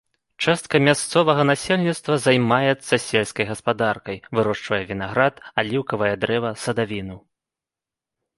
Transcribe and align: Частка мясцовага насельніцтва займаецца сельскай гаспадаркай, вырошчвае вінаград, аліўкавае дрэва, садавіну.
Частка 0.43 0.79
мясцовага 0.85 1.43
насельніцтва 1.49 2.15
займаецца 2.27 2.93
сельскай 3.09 3.45
гаспадаркай, 3.51 4.17
вырошчвае 4.39 4.81
вінаград, 4.93 5.35
аліўкавае 5.65 6.11
дрэва, 6.25 6.51
садавіну. 6.65 7.17